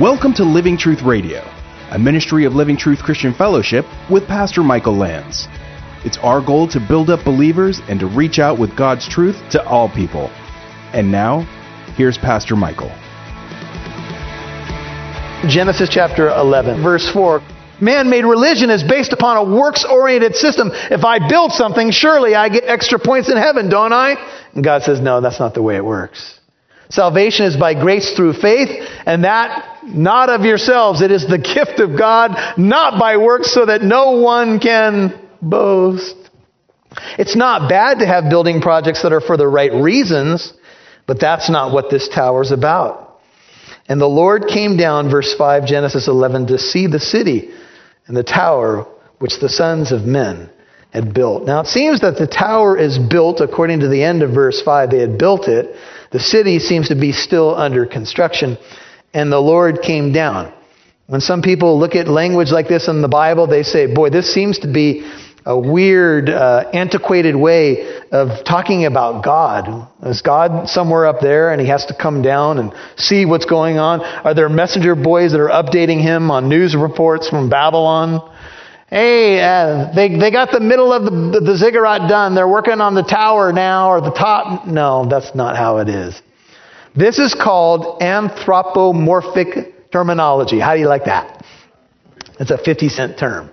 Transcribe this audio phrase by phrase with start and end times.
[0.00, 1.42] Welcome to Living Truth Radio,
[1.90, 5.46] a ministry of Living Truth Christian Fellowship with Pastor Michael Lands.
[6.06, 9.62] It's our goal to build up believers and to reach out with God's truth to
[9.66, 10.28] all people.
[10.94, 11.42] And now,
[11.98, 12.88] here's Pastor Michael.
[15.46, 17.42] Genesis chapter 11, verse 4.
[17.82, 20.70] Man made religion is based upon a works oriented system.
[20.72, 24.14] If I build something, surely I get extra points in heaven, don't I?
[24.54, 26.40] And God says, no, that's not the way it works.
[26.88, 28.70] Salvation is by grace through faith,
[29.04, 31.00] and that not of yourselves.
[31.02, 36.16] It is the gift of God, not by works, so that no one can boast.
[37.18, 40.52] It's not bad to have building projects that are for the right reasons,
[41.06, 43.20] but that's not what this tower's about.
[43.88, 47.50] And the Lord came down, verse 5, Genesis 11, to see the city
[48.06, 48.86] and the tower
[49.18, 50.50] which the sons of men
[50.92, 51.44] had built.
[51.44, 54.90] Now it seems that the tower is built according to the end of verse 5.
[54.90, 55.76] They had built it.
[56.10, 58.58] The city seems to be still under construction,
[59.12, 60.52] and the Lord came down.
[61.06, 64.32] When some people look at language like this in the Bible, they say, boy, this
[64.32, 65.10] seems to be
[65.44, 69.88] a weird, uh, antiquated way of talking about God.
[70.04, 73.78] Is God somewhere up there and he has to come down and see what's going
[73.78, 74.02] on?
[74.02, 78.30] Are there messenger boys that are updating him on news reports from Babylon?
[78.88, 82.34] Hey, uh, they, they got the middle of the, the, the ziggurat done.
[82.34, 84.66] They're working on the tower now or the top.
[84.66, 86.20] No, that's not how it is.
[86.94, 90.58] This is called anthropomorphic terminology.
[90.58, 91.44] How do you like that?
[92.38, 93.50] It's a 50 cent term.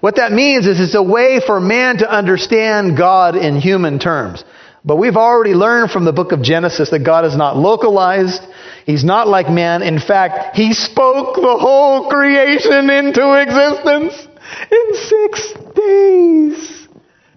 [0.00, 4.44] What that means is it's a way for man to understand God in human terms.
[4.84, 8.42] But we've already learned from the book of Genesis that God is not localized.
[8.84, 9.82] He's not like man.
[9.82, 14.28] In fact, He spoke the whole creation into existence
[14.70, 16.88] in six days.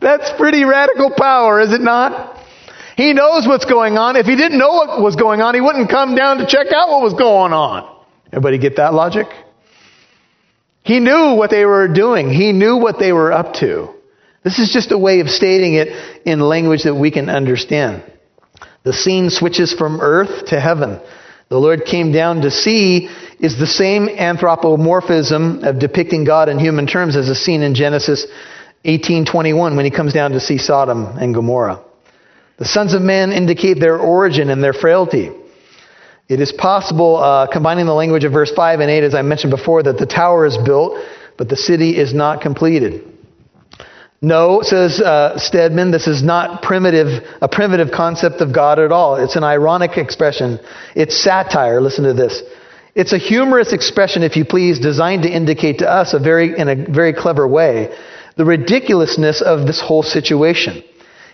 [0.01, 2.38] That's pretty radical power, is it not?
[2.98, 4.16] He knows what's going on.
[4.16, 6.90] If he didn't know what was going on, he wouldn't come down to check out
[6.90, 7.95] what was going on.
[8.34, 9.28] Everybody get that logic?
[10.81, 12.31] He knew what they were doing.
[12.31, 13.94] He knew what they were up to.
[14.44, 15.90] This is just a way of stating it
[16.25, 18.03] in language that we can understand.
[18.84, 21.00] The scene switches from earth to heaven.
[21.50, 23.09] The Lord came down to see
[23.40, 28.25] is the same anthropomorphism of depicting God in human terms as is seen in Genesis
[28.86, 31.81] 18:21 when he comes down to see Sodom and Gomorrah.
[32.57, 35.31] The sons of men indicate their origin and their frailty.
[36.28, 39.51] It is possible, uh, combining the language of verse 5 and 8, as I mentioned
[39.51, 40.97] before, that the tower is built,
[41.38, 43.03] but the city is not completed.
[44.22, 49.16] No, says uh, Stedman, this is not primitive, a primitive concept of God at all.
[49.16, 50.59] It's an ironic expression.
[50.95, 51.79] It's satire.
[51.79, 52.41] Listen to this.
[52.95, 56.68] It's a humorous expression, if you please, designed to indicate to us a very, in
[56.68, 57.95] a very clever way
[58.38, 60.84] the ridiculousness of this whole situation.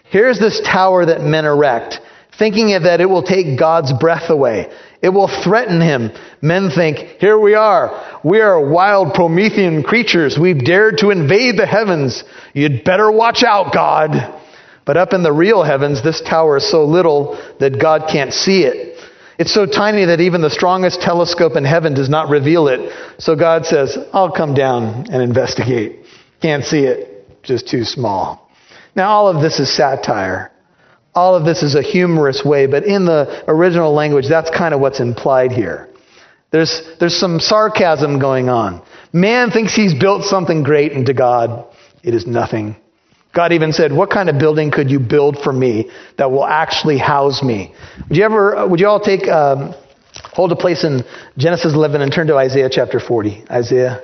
[0.04, 2.00] Here's this tower that men erect,
[2.38, 4.72] thinking that it will take God's breath away.
[5.02, 6.12] It will threaten him.
[6.42, 8.20] Men think, here we are.
[8.24, 10.38] We are wild Promethean creatures.
[10.40, 12.24] We've dared to invade the heavens.
[12.54, 14.40] You'd better watch out, God.
[14.86, 18.64] But up in the real heavens, this tower is so little that God can't see
[18.64, 19.00] it.
[19.40, 22.94] It's so tiny that even the strongest telescope in heaven does not reveal it.
[23.18, 26.06] So God says, I'll come down and investigate.
[26.42, 28.50] Can't see it, just too small.
[28.96, 30.52] Now, all of this is satire.
[31.16, 34.80] All of this is a humorous way, but in the original language, that's kind of
[34.80, 35.90] what's implied here.
[36.52, 38.84] There's, there's some sarcasm going on.
[39.12, 41.66] Man thinks he's built something great, and to God,
[42.04, 42.76] it is nothing.
[43.34, 47.00] God even said, What kind of building could you build for me that will actually
[47.00, 47.74] house me?
[48.08, 49.74] Would you ever, would you all take, um,
[50.34, 51.04] hold a place in
[51.38, 53.46] Genesis 11 and turn to Isaiah chapter 40?
[53.50, 54.02] Isaiah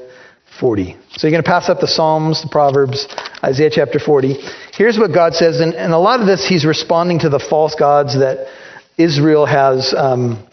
[0.60, 0.98] 40.
[1.12, 3.08] So you're going to pass up the Psalms, the Proverbs,
[3.44, 4.38] Isaiah chapter 40.
[4.80, 7.76] Here's what God says, and, and a lot of this he's responding to the false
[7.76, 8.48] gods that
[8.98, 10.48] Israel has um,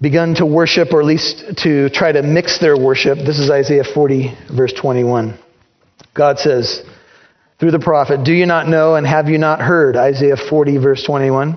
[0.00, 3.18] begun to worship, or at least to try to mix their worship.
[3.18, 5.38] This is Isaiah 40, verse 21.
[6.14, 6.82] God says,
[7.60, 9.94] through the prophet, Do you not know and have you not heard?
[9.94, 11.56] Isaiah 40, verse 21.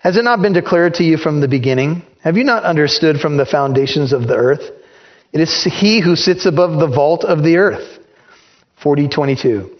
[0.00, 2.02] Has it not been declared to you from the beginning?
[2.24, 4.68] Have you not understood from the foundations of the earth?
[5.32, 8.00] It is he who sits above the vault of the earth.
[8.82, 9.76] 4022.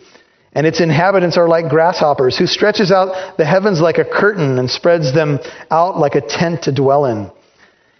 [0.52, 4.68] And its inhabitants are like grasshoppers, who stretches out the heavens like a curtain and
[4.68, 5.38] spreads them
[5.70, 7.30] out like a tent to dwell in.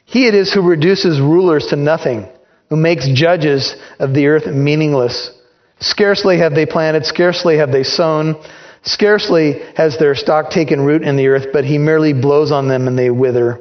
[0.04, 2.28] He it is who reduces rulers to nothing,
[2.68, 5.30] who makes judges of the earth meaningless.
[5.78, 8.34] Scarcely have they planted, scarcely have they sown,
[8.82, 12.88] scarcely has their stock taken root in the earth, but he merely blows on them
[12.88, 13.60] and they wither.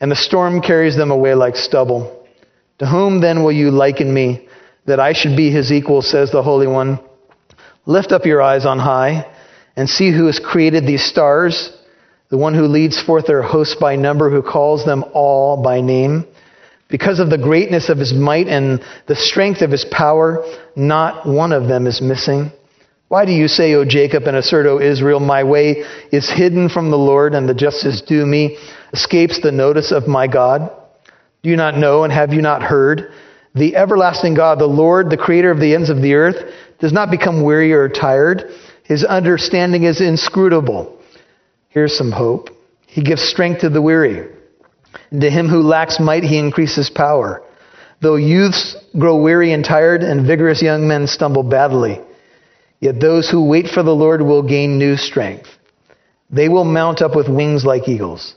[0.00, 2.26] And the storm carries them away like stubble.
[2.80, 4.48] To whom then will you liken me,
[4.86, 6.98] that I should be his equal, says the Holy One?
[7.86, 9.26] Lift up your eyes on high
[9.76, 11.72] and see who has created these stars,
[12.30, 16.24] the one who leads forth their hosts by number, who calls them all by name.
[16.88, 20.44] Because of the greatness of his might and the strength of his power,
[20.76, 22.52] not one of them is missing.
[23.08, 26.90] Why do you say, O Jacob, and assert, O Israel, my way is hidden from
[26.90, 28.58] the Lord, and the justice due me
[28.92, 30.70] escapes the notice of my God?
[31.42, 33.12] Do you not know, and have you not heard?
[33.54, 37.10] The everlasting God, the Lord, the creator of the ends of the earth, does not
[37.10, 38.50] become weary or tired.
[38.84, 40.98] His understanding is inscrutable.
[41.68, 42.48] Here's some hope.
[42.86, 44.28] He gives strength to the weary.
[45.10, 47.42] And to him who lacks might, he increases power.
[48.00, 52.00] Though youths grow weary and tired, and vigorous young men stumble badly,
[52.80, 55.48] yet those who wait for the Lord will gain new strength.
[56.30, 58.34] They will mount up with wings like eagles.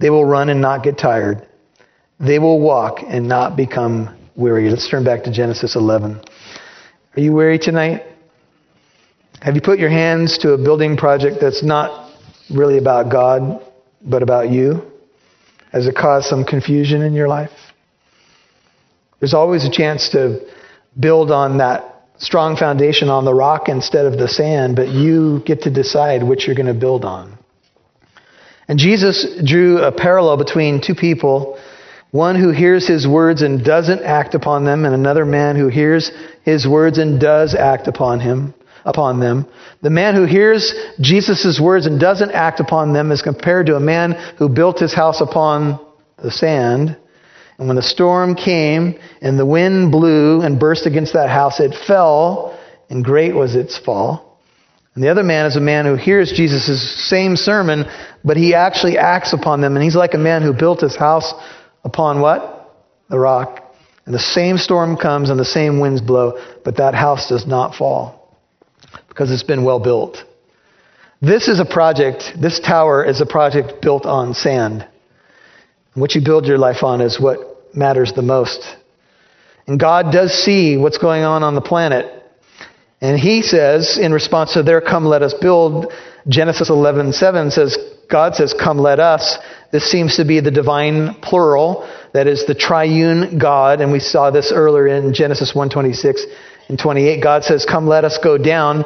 [0.00, 1.46] They will run and not get tired.
[2.18, 4.68] They will walk and not become weary.
[4.68, 6.20] Let's turn back to Genesis 11.
[7.16, 8.02] Are you weary tonight?
[9.40, 12.12] Have you put your hands to a building project that's not
[12.50, 13.62] really about God,
[14.02, 14.82] but about you?
[15.72, 17.50] Has it caused some confusion in your life?
[19.20, 20.46] There's always a chance to
[20.98, 25.62] build on that strong foundation on the rock instead of the sand, but you get
[25.62, 27.38] to decide which you're going to build on.
[28.68, 31.58] And Jesus drew a parallel between two people
[32.16, 36.10] one who hears his words and doesn't act upon them, and another man who hears
[36.42, 38.54] his words and does act upon him
[38.84, 39.46] upon them.
[39.82, 43.80] The man who hears Jesus' words and doesn't act upon them is compared to a
[43.80, 45.84] man who built his house upon
[46.22, 46.96] the sand.
[47.58, 51.74] And when the storm came and the wind blew and burst against that house, it
[51.86, 52.58] fell,
[52.88, 54.40] and great was its fall.
[54.94, 57.84] And the other man is a man who hears Jesus' same sermon,
[58.24, 59.74] but he actually acts upon them.
[59.74, 61.34] And he's like a man who built his house
[61.86, 62.74] upon what?
[63.08, 63.62] The rock.
[64.04, 67.74] And the same storm comes and the same winds blow, but that house does not
[67.74, 68.36] fall
[69.08, 70.22] because it's been well built.
[71.22, 74.86] This is a project, this tower is a project built on sand.
[75.94, 78.60] What you build your life on is what matters the most.
[79.66, 82.04] And God does see what's going on on the planet.
[83.00, 85.92] And he says, in response to their come let us build,
[86.28, 87.76] Genesis 11, 7 says,
[88.08, 89.38] God says, come let us.
[89.72, 91.88] This seems to be the divine plural.
[92.12, 93.80] That is the triune God.
[93.80, 96.24] And we saw this earlier in Genesis 126
[96.68, 98.84] and 28, God says, Come, let us go down.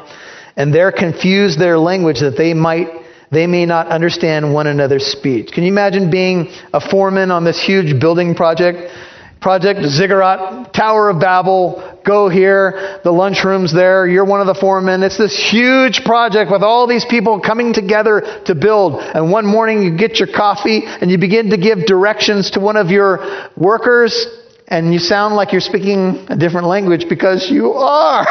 [0.56, 2.88] And they're confused their language that they might
[3.31, 5.52] they may not understand one another's speech.
[5.52, 8.93] Can you imagine being a foreman on this huge building project?
[9.40, 15.02] Project Ziggurat, Tower of Babel, go here, the lunchroom's there, you're one of the foremen.
[15.02, 19.00] It's this huge project with all these people coming together to build.
[19.00, 22.76] And one morning you get your coffee and you begin to give directions to one
[22.76, 24.26] of your workers
[24.69, 28.26] and you sound like you're speaking a different language because you are.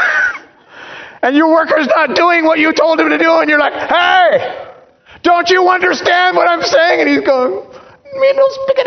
[1.21, 4.73] and your worker's not doing what you told him to do, and you're like, hey,
[5.21, 7.01] don't you understand what I'm saying?
[7.01, 8.85] And he's going, me no speaking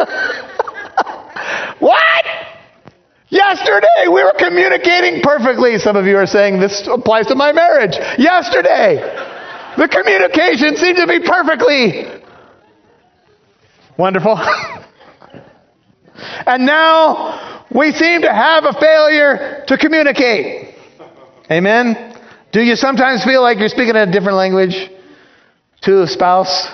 [0.00, 0.50] English.
[1.78, 2.24] what?
[3.28, 5.78] Yesterday we were communicating perfectly.
[5.78, 7.96] Some of you are saying this applies to my marriage.
[8.18, 8.96] Yesterday,
[9.76, 12.22] the communication seemed to be perfectly
[13.98, 14.38] wonderful.
[16.46, 20.74] And now we seem to have a failure to communicate.
[21.50, 22.16] Amen?
[22.52, 24.90] Do you sometimes feel like you're speaking a different language
[25.82, 26.68] to a spouse,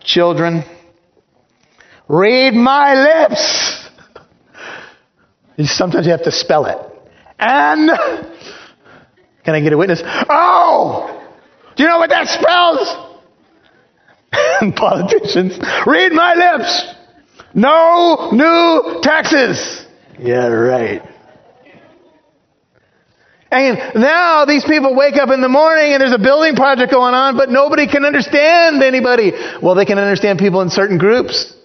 [0.00, 0.64] children?
[2.08, 2.94] Read my
[3.28, 3.85] lips.
[5.64, 6.76] Sometimes you have to spell it.
[7.38, 7.90] And,
[9.44, 10.02] can I get a witness?
[10.04, 11.12] Oh!
[11.76, 12.88] Do you know what that spells?
[14.76, 16.94] Politicians, read my lips.
[17.54, 19.86] No new taxes.
[20.18, 21.02] Yeah, right.
[23.50, 27.14] And now these people wake up in the morning and there's a building project going
[27.14, 29.32] on, but nobody can understand anybody.
[29.62, 31.55] Well, they can understand people in certain groups.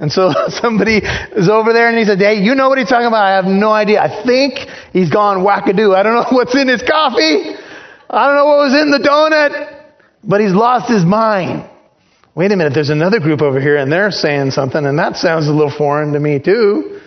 [0.00, 3.06] And so somebody is over there and he said, Hey, you know what he's talking
[3.06, 3.24] about?
[3.24, 4.00] I have no idea.
[4.00, 4.54] I think
[4.92, 5.94] he's gone wackadoo.
[5.94, 7.54] I don't know what's in his coffee.
[8.10, 9.84] I don't know what was in the donut,
[10.24, 11.70] but he's lost his mind
[12.34, 15.46] wait a minute, there's another group over here and they're saying something and that sounds
[15.46, 17.00] a little foreign to me too.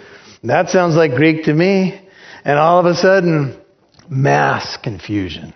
[0.44, 2.00] That sounds like Greek to me.
[2.46, 3.60] And all of a sudden,
[4.10, 5.54] mass confusion.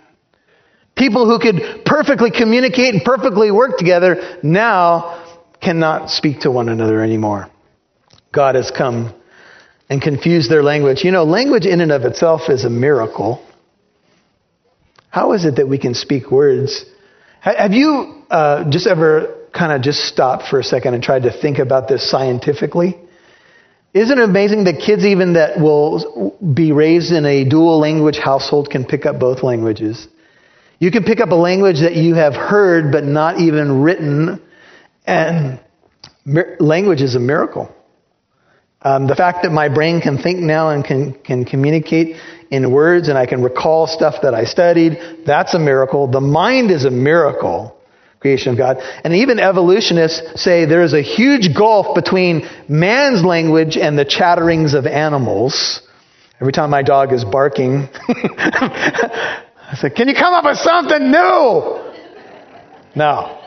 [0.95, 5.26] People who could perfectly communicate and perfectly work together now
[5.61, 7.49] cannot speak to one another anymore.
[8.31, 9.13] God has come
[9.89, 11.03] and confused their language.
[11.03, 13.43] You know, language in and of itself is a miracle.
[15.09, 16.85] How is it that we can speak words?
[17.39, 21.31] Have you uh, just ever kind of just stopped for a second and tried to
[21.31, 22.97] think about this scientifically?
[23.93, 28.69] Isn't it amazing that kids, even that will be raised in a dual language household,
[28.69, 30.07] can pick up both languages?
[30.79, 34.41] You can pick up a language that you have heard but not even written,
[35.07, 35.59] and
[36.59, 37.73] language is a miracle.
[38.81, 42.17] Um, the fact that my brain can think now and can, can communicate
[42.51, 46.07] in words and I can recall stuff that I studied, that's a miracle.
[46.07, 47.75] The mind is a miracle,
[48.19, 48.77] creation of God.
[49.03, 54.73] And even evolutionists say there is a huge gulf between man's language and the chatterings
[54.75, 55.81] of animals.
[56.39, 61.81] Every time my dog is barking, I say, Can you come up with something new?
[62.95, 63.46] No.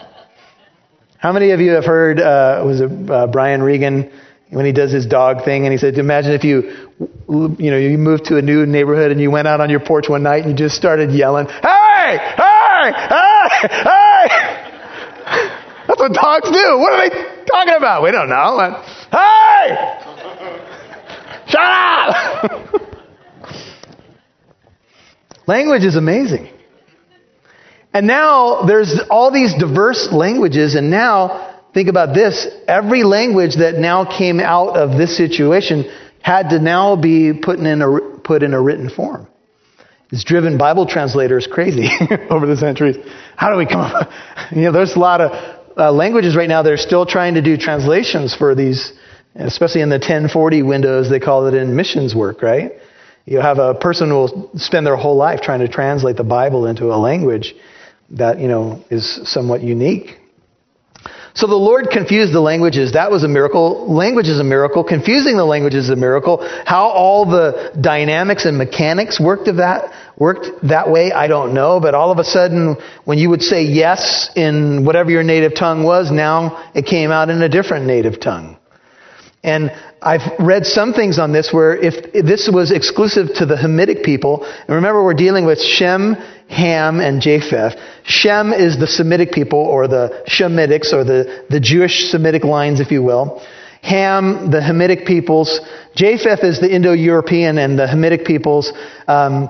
[1.20, 4.10] How many of you have heard, uh, was it uh, Brian Regan?
[4.50, 6.62] when he does his dog thing and he said imagine if you
[7.56, 10.08] you know you moved to a new neighborhood and you went out on your porch
[10.08, 12.18] one night and you just started yelling hey!
[12.18, 12.92] Hey!
[12.92, 13.68] Hey!
[13.68, 14.26] Hey
[15.86, 16.78] that's what dogs do.
[16.78, 18.02] What are they talking about?
[18.02, 18.82] We don't know.
[19.12, 19.76] Hey!
[21.46, 22.74] Shut up!
[25.46, 26.48] Language is amazing
[27.92, 32.49] and now there's all these diverse languages and now Think about this.
[32.66, 35.85] Every language that now came out of this situation
[36.20, 39.28] had to now be put in a, put in a written form.
[40.11, 41.88] It's driven Bible translators crazy
[42.30, 42.97] over the centuries.
[43.37, 44.11] How do we come up?
[44.50, 45.30] You know, there's a lot of
[45.76, 48.92] uh, languages right now that are still trying to do translations for these,
[49.37, 52.73] especially in the 1040 windows, they call it in missions work, right?
[53.26, 56.66] You have a person who will spend their whole life trying to translate the Bible
[56.66, 57.54] into a language
[58.12, 60.17] that, you know, is somewhat unique.
[61.35, 62.93] So the Lord confused the languages.
[62.93, 63.93] That was a miracle.
[63.93, 64.83] Language is a miracle.
[64.83, 66.38] Confusing the language is a miracle.
[66.67, 71.81] How all the dynamics and mechanics worked of that worked that way, I don't know.
[71.81, 75.83] But all of a sudden, when you would say yes in whatever your native tongue
[75.83, 78.59] was, now it came out in a different native tongue.
[79.43, 84.02] And I've read some things on this where if this was exclusive to the Hamitic
[84.02, 86.16] people, and remember we're dealing with Shem
[86.50, 87.76] Ham, and Japheth.
[88.02, 92.90] Shem is the Semitic people, or the Shemitics, or the, the Jewish Semitic lines, if
[92.90, 93.40] you will.
[93.83, 95.61] Ham, the Hamitic peoples.
[95.95, 98.73] Japheth is the Indo-European and the Hamitic peoples.
[99.07, 99.49] Um,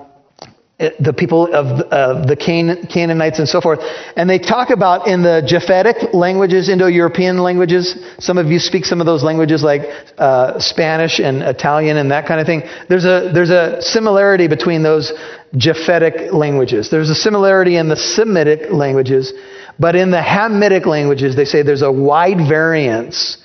[0.98, 3.80] the people of the Can- Canaanites and so forth.
[4.16, 8.86] And they talk about in the Japhetic languages, Indo European languages, some of you speak
[8.86, 9.82] some of those languages like
[10.16, 12.62] uh, Spanish and Italian and that kind of thing.
[12.88, 15.12] There's a, there's a similarity between those
[15.54, 16.90] Japhetic languages.
[16.90, 19.34] There's a similarity in the Semitic languages,
[19.78, 23.36] but in the Hamitic languages, they say there's a wide variance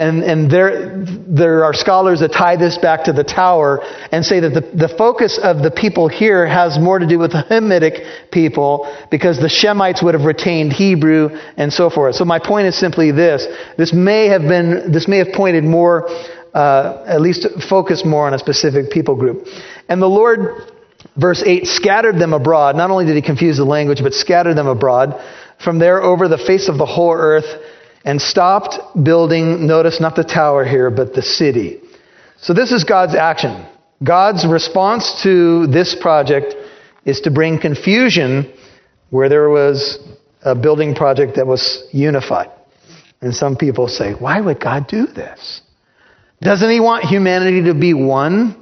[0.00, 3.80] and, and there, there are scholars that tie this back to the tower
[4.10, 7.32] and say that the, the focus of the people here has more to do with
[7.32, 11.28] the Hamitic people because the Shemites would have retained Hebrew
[11.58, 12.14] and so forth.
[12.14, 13.46] So my point is simply this.
[13.76, 16.08] This may have been, this may have pointed more,
[16.54, 19.46] uh, at least focused more on a specific people group.
[19.86, 20.66] And the Lord,
[21.14, 22.74] verse 8, scattered them abroad.
[22.74, 25.22] Not only did he confuse the language, but scattered them abroad.
[25.62, 27.44] From there over the face of the whole earth
[28.04, 31.80] and stopped building, notice not the tower here, but the city.
[32.38, 33.66] So this is God's action.
[34.02, 36.54] God's response to this project
[37.04, 38.50] is to bring confusion
[39.10, 39.98] where there was
[40.42, 42.50] a building project that was unified.
[43.20, 45.60] And some people say, why would God do this?
[46.40, 48.56] Doesn't he want humanity to be one?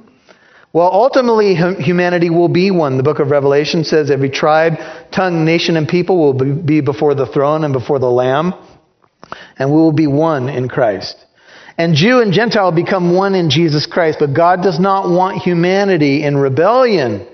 [0.73, 2.97] Well, ultimately, humanity will be one.
[2.97, 4.73] The book of Revelation says every tribe,
[5.11, 8.53] tongue, nation, and people will be before the throne and before the Lamb
[9.57, 11.25] and we will be one in Christ.
[11.77, 16.23] And Jew and Gentile become one in Jesus Christ, but God does not want humanity
[16.23, 17.25] in rebellion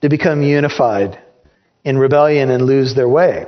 [0.00, 1.20] to become unified
[1.84, 3.46] in rebellion and lose their way.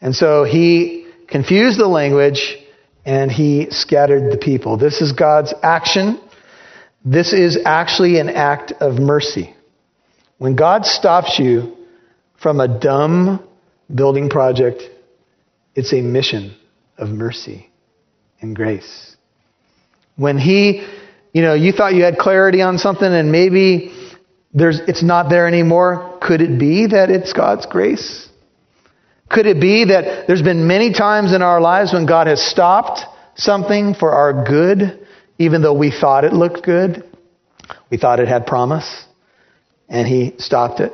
[0.00, 2.56] And so he confused the language
[3.04, 4.76] and he scattered the people.
[4.76, 6.20] This is God's action.
[7.04, 9.54] This is actually an act of mercy.
[10.38, 11.76] When God stops you
[12.36, 13.46] from a dumb
[13.92, 14.82] building project,
[15.76, 16.56] it's a mission
[16.98, 17.70] of mercy
[18.40, 19.16] and grace.
[20.16, 20.86] When He,
[21.32, 23.94] you know, you thought you had clarity on something and maybe
[24.52, 28.28] there's, it's not there anymore, could it be that it's God's grace?
[29.30, 33.00] Could it be that there's been many times in our lives when God has stopped
[33.36, 35.06] something for our good,
[35.38, 37.04] even though we thought it looked good?
[37.90, 39.04] We thought it had promise,
[39.88, 40.92] and He stopped it.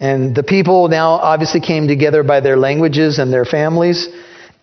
[0.00, 4.08] And the people now obviously came together by their languages and their families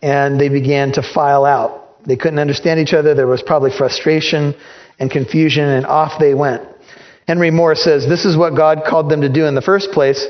[0.01, 2.03] and they began to file out.
[2.05, 3.13] They couldn't understand each other.
[3.15, 4.55] There was probably frustration
[4.99, 6.63] and confusion, and off they went.
[7.27, 10.25] Henry Morris says this is what God called them to do in the first place.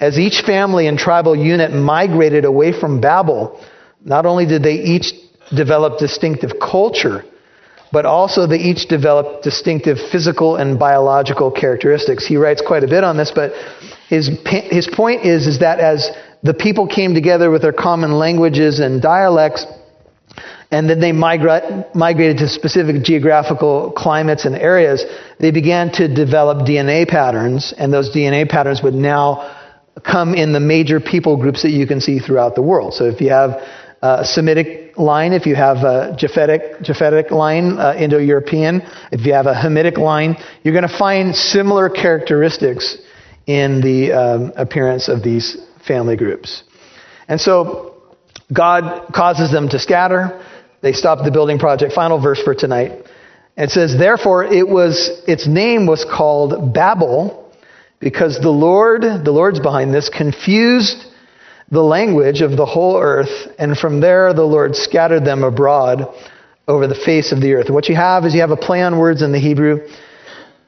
[0.00, 3.60] As each family and tribal unit migrated away from Babel,
[4.04, 5.12] not only did they each
[5.54, 7.24] develop distinctive culture,
[7.90, 12.26] but also they each developed distinctive physical and biological characteristics.
[12.26, 13.52] He writes quite a bit on this, but
[14.08, 16.08] his, his point is, is that as
[16.42, 19.66] the people came together with their common languages and dialects,
[20.70, 25.04] and then they migra- migrated to specific geographical climates and areas,
[25.40, 29.54] they began to develop DNA patterns, and those DNA patterns would now
[30.04, 32.94] come in the major people groups that you can see throughout the world.
[32.94, 33.62] So if you have
[34.02, 39.46] a Semitic line, if you have a Japhetic, Japhetic line, uh, Indo-European, if you have
[39.46, 42.98] a Hamitic line, you're going to find similar characteristics
[43.46, 45.56] in the um, appearance of these
[45.88, 46.62] family groups.
[47.26, 47.96] And so
[48.52, 50.44] God causes them to scatter.
[50.82, 51.92] They stop the building project.
[51.94, 53.04] Final verse for tonight.
[53.56, 57.52] It says, Therefore, it was, its name was called Babel
[57.98, 61.04] because the Lord, the Lord's behind this, confused
[61.70, 66.06] the language of the whole earth, and from there the Lord scattered them abroad
[66.66, 67.70] over the face of the earth.
[67.70, 69.88] what you have is you have a play on words in the Hebrew.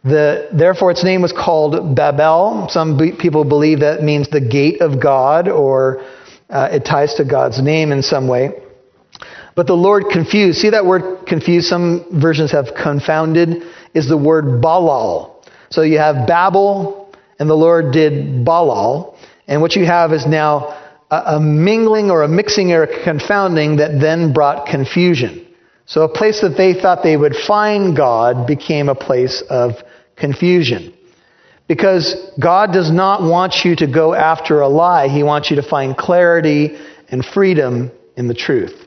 [0.02, 2.68] The, therefore, its name was called Babel.
[2.70, 6.02] Some people believe that means the gate of God, or
[6.48, 8.50] uh, it ties to God's name in some way.
[9.54, 10.58] But the Lord confused.
[10.58, 11.68] See that word confused?
[11.68, 15.44] Some versions have confounded, is the word balal.
[15.70, 19.16] So you have Babel, and the Lord did balal.
[19.46, 20.78] And what you have is now
[21.10, 25.46] a, a mingling or a mixing or a confounding that then brought confusion.
[25.90, 29.72] So a place that they thought they would find God became a place of
[30.14, 30.94] confusion.
[31.66, 35.08] Because God does not want you to go after a lie.
[35.08, 36.78] He wants you to find clarity
[37.08, 38.86] and freedom in the truth.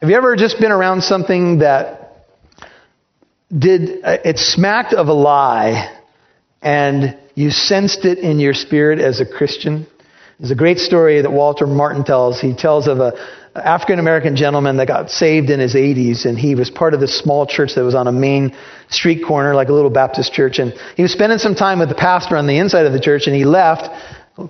[0.00, 2.28] Have you ever just been around something that
[3.56, 5.92] did, uh, it smacked of a lie
[6.60, 9.88] and you sensed it in your spirit as a Christian?
[10.38, 12.40] There's a great story that Walter Martin tells.
[12.40, 13.12] He tells of a
[13.54, 17.18] African American gentleman that got saved in his 80s, and he was part of this
[17.18, 18.56] small church that was on a main
[18.88, 20.58] street corner, like a little Baptist church.
[20.58, 23.26] And he was spending some time with the pastor on the inside of the church,
[23.26, 23.90] and he left.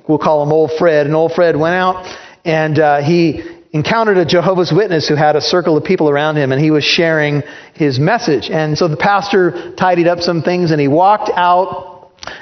[0.08, 1.06] We'll call him Old Fred.
[1.06, 3.42] And Old Fred went out, and uh, he
[3.72, 6.84] encountered a Jehovah's Witness who had a circle of people around him, and he was
[6.84, 7.42] sharing
[7.74, 8.50] his message.
[8.50, 11.91] And so the pastor tidied up some things, and he walked out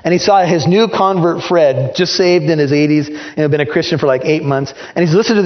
[0.04, 3.60] and he saw his new convert, Fred, just saved in his 80s and had been
[3.60, 4.74] a Christian for like eight months.
[4.94, 5.42] And he's listened to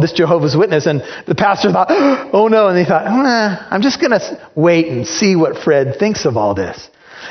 [0.00, 0.86] this Jehovah's Witness.
[0.86, 1.88] And the pastor thought,
[2.32, 2.68] oh no.
[2.68, 6.36] And he thought, eh, I'm just going to wait and see what Fred thinks of
[6.36, 6.88] all this.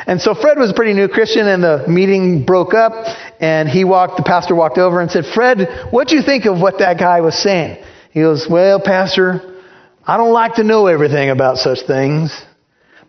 [0.07, 2.93] And so Fred was a pretty new Christian and the meeting broke up
[3.39, 6.59] and he walked, the pastor walked over and said, Fred, what do you think of
[6.59, 7.83] what that guy was saying?
[8.11, 9.59] He goes, well, pastor,
[10.05, 12.31] I don't like to know everything about such things.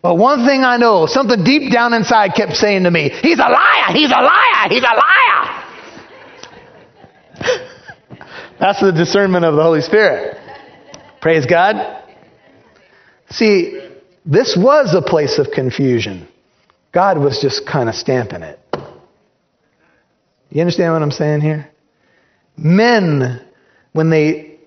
[0.03, 3.49] But one thing I know, something deep down inside kept saying to me, He's a
[3.49, 3.93] liar!
[3.93, 4.69] He's a liar!
[4.69, 5.65] He's a liar!
[8.59, 10.39] That's the discernment of the Holy Spirit.
[11.21, 12.03] Praise God.
[13.31, 13.81] See,
[14.27, 16.27] this was a place of confusion.
[16.93, 18.59] God was just kind of stamping it.
[20.51, 21.71] You understand what I'm saying here?
[22.57, 23.45] Men,
[23.93, 24.59] when they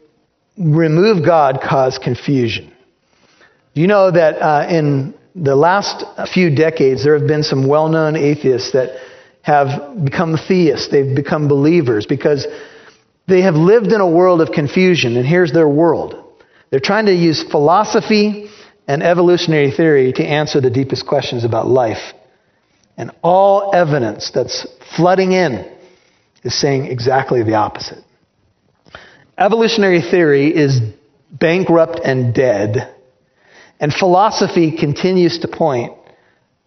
[0.58, 2.74] remove God, cause confusion.
[3.74, 8.15] You know that uh, in the last few decades, there have been some well known
[8.15, 9.00] atheists that
[9.41, 10.88] have become theists.
[10.89, 12.48] They've become believers because
[13.28, 16.15] they have lived in a world of confusion, and here's their world.
[16.69, 18.50] They're trying to use philosophy
[18.88, 22.13] and evolutionary theory to answer the deepest questions about life.
[22.98, 25.69] And all evidence that's flooding in
[26.43, 28.04] is saying exactly the opposite.
[29.38, 30.80] Evolutionary theory is
[31.30, 32.94] bankrupt and dead
[33.79, 35.93] and philosophy continues to point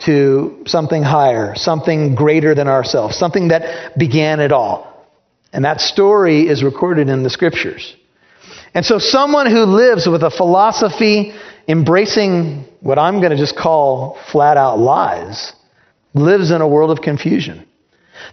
[0.01, 5.07] to something higher, something greater than ourselves, something that began it all.
[5.53, 7.97] And that story is recorded in the scriptures.
[8.75, 11.33] And so someone who lives with a philosophy
[11.67, 15.53] embracing what I'm going to just call flat out lies
[16.15, 17.67] lives in a world of confusion.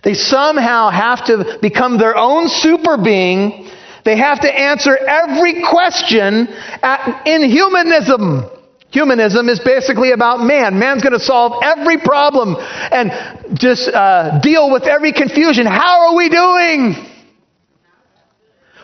[0.03, 3.69] They somehow have to become their own super being.
[4.03, 6.47] They have to answer every question
[6.81, 8.49] at, in humanism.
[8.95, 10.79] Humanism is basically about man.
[10.79, 13.11] Man's going to solve every problem and
[13.59, 15.65] just uh, deal with every confusion.
[15.65, 16.95] How are we doing?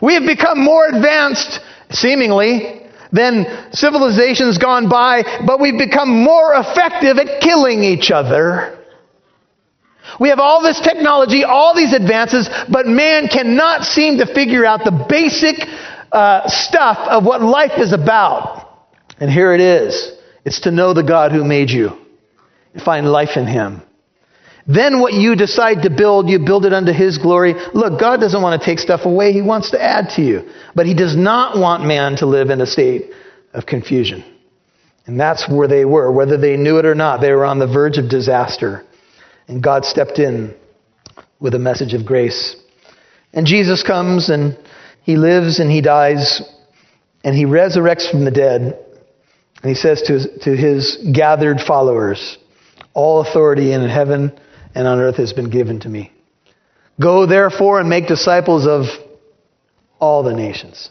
[0.02, 7.16] We have become more advanced, seemingly, than civilizations gone by, but we've become more effective
[7.16, 8.84] at killing each other.
[10.20, 14.84] We have all this technology, all these advances, but man cannot seem to figure out
[14.84, 15.56] the basic
[16.12, 18.61] uh, stuff of what life is about.
[19.22, 20.12] And here it is
[20.44, 21.90] it's to know the God who made you,
[22.84, 23.80] find life in Him.
[24.66, 27.54] Then what you decide to build, you build it unto His glory.
[27.72, 30.50] Look, God doesn't want to take stuff away, He wants to add to you.
[30.74, 33.12] But He does not want man to live in a state
[33.54, 34.24] of confusion.
[35.06, 36.10] And that's where they were.
[36.10, 38.84] Whether they knew it or not, they were on the verge of disaster.
[39.46, 40.52] And God stepped in
[41.38, 42.56] with a message of grace.
[43.32, 44.58] And Jesus comes and
[45.04, 46.42] He lives and He dies
[47.24, 48.81] and he resurrects from the dead.
[49.62, 52.36] And he says to his, to his gathered followers,
[52.94, 54.38] All authority in heaven
[54.74, 56.12] and on earth has been given to me.
[57.00, 58.86] Go therefore and make disciples of
[59.98, 60.90] all the nations.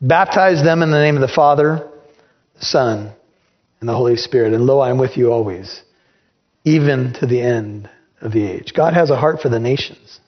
[0.00, 1.88] Baptize them in the name of the Father,
[2.58, 3.12] the Son,
[3.80, 4.52] and the Holy Spirit.
[4.52, 5.82] And lo, I am with you always,
[6.64, 7.88] even to the end
[8.20, 8.72] of the age.
[8.74, 10.20] God has a heart for the nations.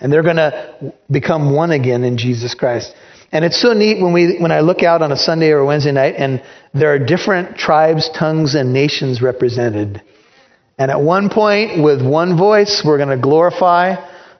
[0.00, 2.94] And they're going to become one again in Jesus Christ.
[3.32, 5.66] And it's so neat when we when I look out on a Sunday or a
[5.66, 6.42] Wednesday night and
[6.74, 10.02] there are different tribes, tongues, and nations represented.
[10.78, 13.96] And at one point, with one voice, we're going to glorify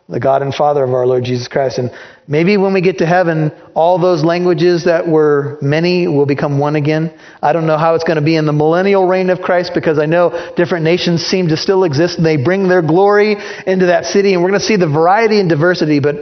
[0.08, 1.78] the God and Father of our Lord Jesus Christ.
[1.78, 1.90] And
[2.28, 6.76] maybe when we get to heaven, all those languages that were many will become one
[6.76, 7.18] again.
[7.42, 9.98] I don't know how it's going to be in the millennial reign of Christ because
[9.98, 14.04] I know different nations seem to still exist and they bring their glory into that
[14.04, 14.34] city.
[14.34, 16.16] And we're going to see the variety and diversity, but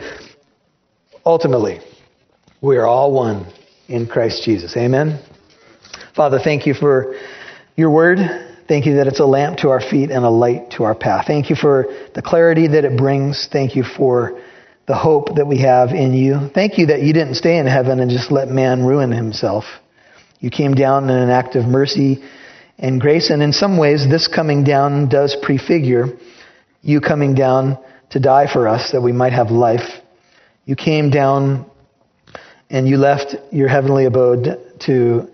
[1.27, 1.81] ultimately,
[2.65, 3.47] we are all one
[3.89, 4.75] in Christ Jesus.
[4.75, 5.21] Amen.
[6.17, 7.15] Father, thank you for
[7.77, 8.17] your word.
[8.67, 11.27] Thank you that it's a lamp to our feet and a light to our path.
[11.27, 13.49] Thank you for the clarity that it brings.
[13.53, 14.41] Thank you for
[14.87, 16.49] the hope that we have in you.
[16.55, 19.65] Thank you that you didn't stay in heaven and just let man ruin himself.
[20.41, 22.25] You came down in an act of mercy
[22.79, 26.07] and grace, and in some ways, this coming down does prefigure
[26.81, 27.79] you coming down
[28.11, 30.01] to die for us that we might have life.
[30.65, 31.71] You came down
[32.75, 35.31] and you left your heavenly abode to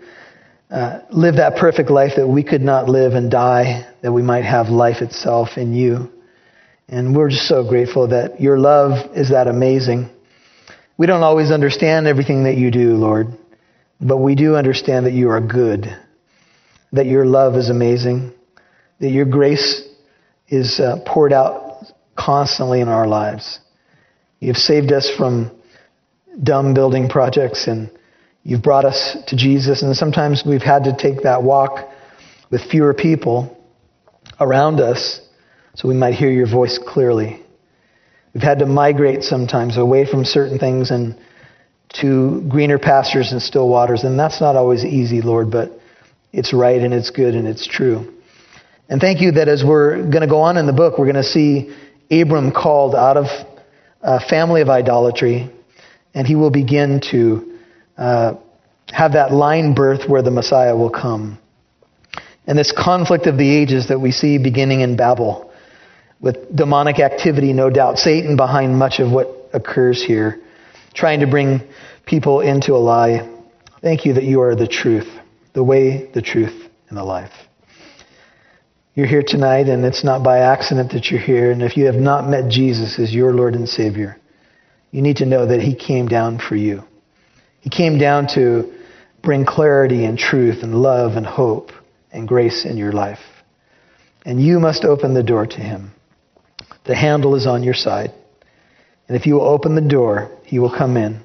[0.69, 4.45] uh, live that perfect life that we could not live and die, that we might
[4.45, 6.11] have life itself in you.
[6.87, 10.11] And we're just so grateful that your love is that amazing.
[10.99, 13.29] We don't always understand everything that you do, Lord,
[13.99, 15.87] but we do understand that you are good,
[16.91, 18.33] that your love is amazing,
[18.99, 19.81] that your grace
[20.47, 23.59] is uh, poured out constantly in our lives.
[24.39, 25.49] You've saved us from
[26.43, 27.89] dumb building projects and
[28.43, 31.89] You've brought us to Jesus, and sometimes we've had to take that walk
[32.49, 33.55] with fewer people
[34.39, 35.21] around us
[35.75, 37.43] so we might hear your voice clearly.
[38.33, 41.15] We've had to migrate sometimes away from certain things and
[42.01, 45.79] to greener pastures and still waters, and that's not always easy, Lord, but
[46.33, 48.11] it's right and it's good and it's true.
[48.89, 51.15] And thank you that as we're going to go on in the book, we're going
[51.15, 51.75] to see
[52.09, 53.25] Abram called out of
[54.01, 55.51] a family of idolatry,
[56.13, 57.57] and he will begin to
[57.97, 58.33] uh,
[58.87, 61.37] have that line birth where the Messiah will come.
[62.47, 65.51] And this conflict of the ages that we see beginning in Babel,
[66.19, 70.39] with demonic activity, no doubt, Satan behind much of what occurs here,
[70.93, 71.61] trying to bring
[72.05, 73.27] people into a lie.
[73.81, 75.07] Thank you that you are the truth,
[75.53, 77.31] the way, the truth, and the life.
[78.93, 81.51] You're here tonight, and it's not by accident that you're here.
[81.51, 84.20] And if you have not met Jesus as your Lord and Savior,
[84.91, 86.83] you need to know that He came down for you.
[87.61, 88.73] He came down to
[89.23, 91.71] bring clarity and truth and love and hope
[92.11, 93.19] and grace in your life.
[94.25, 95.91] And you must open the door to him.
[96.85, 98.11] The handle is on your side.
[99.07, 101.21] And if you will open the door, he will come in.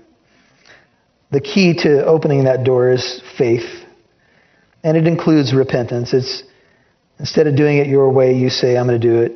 [1.30, 3.68] The key to opening that door is faith.
[4.82, 6.12] And it includes repentance.
[6.12, 6.42] It's
[7.18, 9.32] instead of doing it your way, you say, I'm going to do it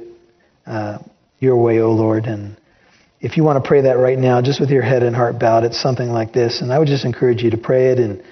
[0.66, 0.98] uh,
[1.38, 2.26] your way, O Lord.
[2.26, 2.56] And
[3.20, 5.64] if you want to pray that right now, just with your head and heart bowed,
[5.64, 6.62] it's something like this.
[6.62, 8.22] And I would just encourage you to pray it and,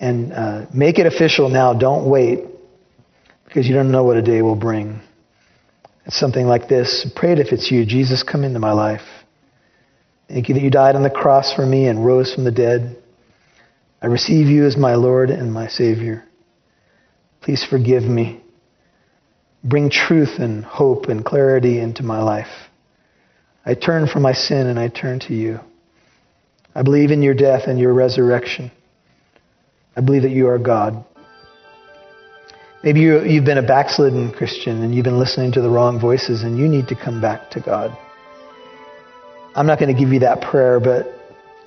[0.00, 1.72] and uh, make it official now.
[1.72, 2.44] Don't wait
[3.46, 5.00] because you don't know what a day will bring.
[6.04, 7.06] It's something like this.
[7.16, 7.86] Pray it if it's you.
[7.86, 9.06] Jesus, come into my life.
[10.28, 12.96] Thank you that you died on the cross for me and rose from the dead.
[14.02, 16.24] I receive you as my Lord and my Savior.
[17.40, 18.42] Please forgive me.
[19.64, 22.48] Bring truth and hope and clarity into my life.
[23.64, 25.60] I turn from my sin and I turn to you.
[26.74, 28.72] I believe in your death and your resurrection.
[29.96, 31.04] I believe that you are God.
[32.82, 36.42] Maybe you, have been a backslidden Christian and you've been listening to the wrong voices
[36.42, 37.96] and you need to come back to God.
[39.54, 41.06] I'm not going to give you that prayer, but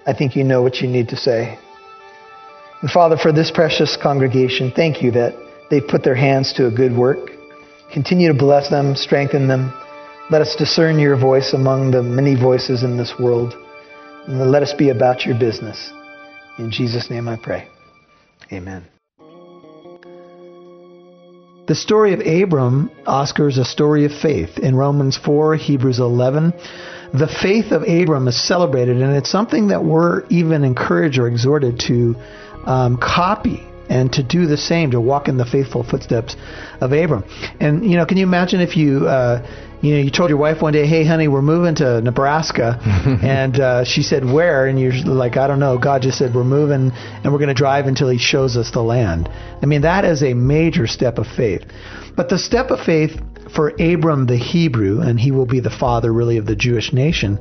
[0.05, 1.57] I think you know what you need to say.
[2.81, 5.33] And Father, for this precious congregation, thank you that
[5.69, 7.29] they've put their hands to a good work.
[7.93, 9.71] Continue to bless them, strengthen them
[10.31, 13.53] let us discern your voice among the many voices in this world.
[14.27, 15.91] And let us be about your business.
[16.57, 17.67] In Jesus' name I pray.
[18.51, 18.85] Amen.
[21.67, 24.57] The story of Abram, Oscar, is a story of faith.
[24.57, 26.53] In Romans 4, Hebrews 11,
[27.13, 31.79] the faith of Abram is celebrated, and it's something that we're even encouraged or exhorted
[31.87, 32.15] to
[32.65, 36.35] um, copy and to do the same, to walk in the faithful footsteps
[36.81, 37.23] of Abram.
[37.59, 39.45] And you know, can you imagine if you uh,
[39.81, 42.79] you know, you told your wife one day, "Hey, honey, we're moving to Nebraska,"
[43.21, 46.43] and uh, she said, "Where?" And you're like, "I don't know." God just said, "We're
[46.43, 49.29] moving, and we're going to drive until He shows us the land."
[49.61, 51.63] I mean, that is a major step of faith.
[52.15, 53.19] But the step of faith
[53.53, 57.39] for Abram the Hebrew, and he will be the father really of the Jewish nation,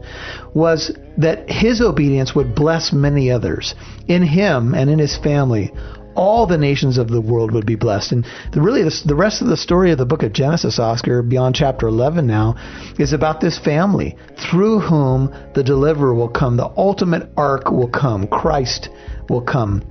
[0.53, 3.75] was that his obedience would bless many others.
[4.07, 5.73] In him and in his family,
[6.14, 8.12] all the nations of the world would be blessed.
[8.12, 11.22] And the, really, the, the, rest of the story of the book of Genesis, Oscar,
[11.22, 12.57] beyond chapter 11 now,
[12.98, 14.16] is about this family
[14.50, 16.57] through whom the deliverer will come.
[16.57, 18.27] The ultimate ark will come.
[18.27, 18.88] Christ
[19.29, 19.83] will come.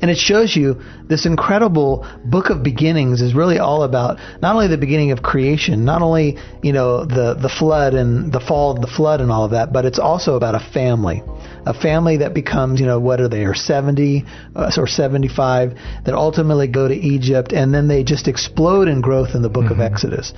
[0.00, 4.68] And it shows you this incredible book of beginnings is really all about not only
[4.68, 8.80] the beginning of creation, not only, you know, the, the flood and the fall of
[8.80, 11.22] the flood and all of that, but it's also about a family.
[11.66, 16.14] A family that becomes, you know, what are they, or 70 uh, or 75, that
[16.14, 19.80] ultimately go to Egypt, and then they just explode in growth in the book mm-hmm.
[19.80, 20.32] of Exodus.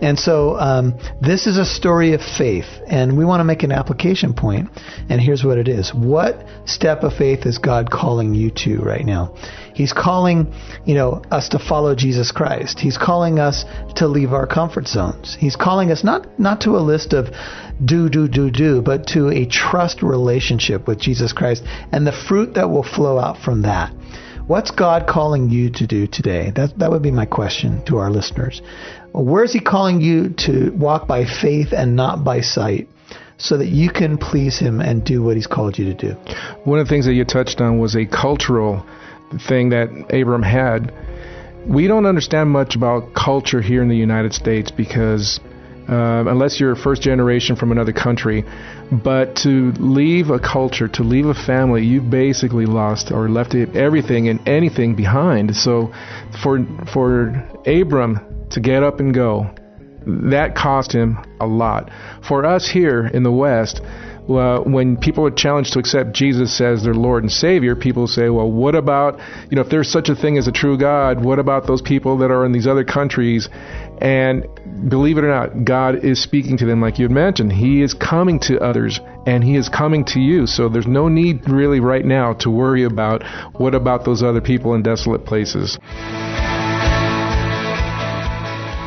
[0.00, 3.72] And so um, this is a story of faith, and we want to make an
[3.72, 4.68] application point,
[5.08, 5.92] and here's what it is.
[5.94, 9.34] What step of faith is God calling you to right now?
[9.76, 10.54] He's calling,
[10.86, 12.80] you know, us to follow Jesus Christ.
[12.80, 15.36] He's calling us to leave our comfort zones.
[15.38, 17.28] He's calling us not not to a list of
[17.84, 21.62] do do do do, but to a trust relationship with Jesus Christ
[21.92, 23.92] and the fruit that will flow out from that.
[24.46, 26.52] What's God calling you to do today?
[26.56, 28.62] That that would be my question to our listeners.
[29.12, 32.88] Where is he calling you to walk by faith and not by sight?
[33.38, 36.14] so that you can please him and do what he's called you to do.
[36.64, 38.86] One of the things that you touched on was a cultural
[39.48, 40.92] thing that Abram had.
[41.66, 45.40] We don't understand much about culture here in the United States because
[45.88, 48.44] uh, unless you're first generation from another country.
[48.90, 54.28] But to leave a culture, to leave a family, you've basically lost or left everything
[54.28, 55.54] and anything behind.
[55.56, 55.92] So
[56.42, 57.28] for for
[57.66, 59.50] Abram to get up and go,
[60.06, 61.90] that cost him a lot.
[62.22, 63.80] For us here in the West,
[64.28, 68.28] well, when people are challenged to accept Jesus as their Lord and Savior, people say,
[68.28, 71.38] well, what about, you know, if there's such a thing as a true God, what
[71.38, 73.48] about those people that are in these other countries?
[73.98, 74.46] And
[74.88, 77.52] believe it or not, God is speaking to them like you had mentioned.
[77.52, 80.46] He is coming to others and He is coming to you.
[80.46, 83.22] So there's no need really right now to worry about
[83.54, 85.78] what about those other people in desolate places.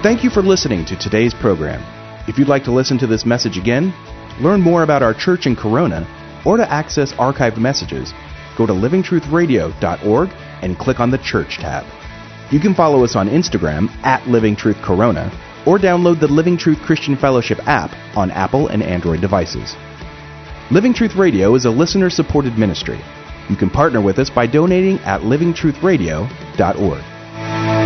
[0.03, 1.81] Thank you for listening to today's program.
[2.27, 3.93] If you'd like to listen to this message again,
[4.39, 6.07] learn more about our church in Corona,
[6.45, 8.13] or to access archived messages,
[8.57, 10.29] go to livingtruthradio.org
[10.61, 11.85] and click on the Church tab.
[12.51, 15.31] You can follow us on Instagram at Living Truth Corona
[15.65, 19.75] or download the Living Truth Christian Fellowship app on Apple and Android devices.
[20.71, 22.99] Living Truth Radio is a listener supported ministry.
[23.49, 27.78] You can partner with us by donating at livingtruthradio.org.